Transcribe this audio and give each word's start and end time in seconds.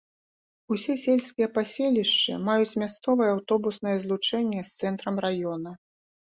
Усе 0.75 0.95
сельскія 1.01 1.47
паселішчы 1.57 2.33
маюць 2.47 2.79
мясцовае 2.85 3.29
аўтобуснае 3.35 3.95
злучэнне 4.07 4.61
з 4.67 4.71
цэнтрам 4.79 5.15
раёна. 5.29 5.71